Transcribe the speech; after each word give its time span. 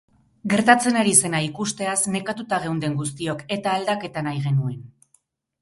Gertatzen 0.53 0.95
ari 1.01 1.11
zena 1.27 1.41
ikusteaz 1.47 1.99
nekatuta 2.15 2.61
geunden 2.65 2.97
guztiok, 3.03 3.45
eta 3.59 3.77
aldaketa 3.81 4.25
nahi 4.31 4.43
genuen. 4.49 4.85